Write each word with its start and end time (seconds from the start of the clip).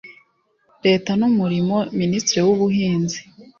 Leta 0.85 1.11
n 1.19 1.21
Umurimo 1.29 1.77
Ministiri 1.99 2.41
w 2.43 2.49
Ubuhinzi 2.55 3.19